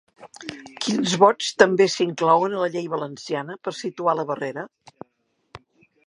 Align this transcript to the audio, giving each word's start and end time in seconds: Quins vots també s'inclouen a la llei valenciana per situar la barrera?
Quins 0.83 1.11
vots 1.23 1.49
també 1.63 1.85
s'inclouen 1.95 2.55
a 2.59 2.63
la 2.63 2.69
llei 2.75 2.87
valenciana 2.93 3.57
per 3.67 3.73
situar 3.81 4.15
la 4.21 4.25
barrera? 4.31 4.63